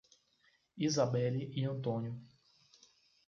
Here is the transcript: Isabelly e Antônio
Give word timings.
Isabelly 0.77 1.51
e 1.53 1.63
Antônio 1.67 2.19